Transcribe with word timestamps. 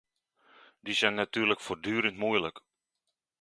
Die 0.81 0.93
zijn 0.93 1.13
natuurlijk 1.13 1.59
voortdurend 1.59 2.17
moeilijk. 2.17 2.61